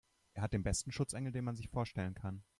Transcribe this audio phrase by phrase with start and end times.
[0.33, 2.43] Er hat den besten Schutzengel, den man sich vorstellen kann.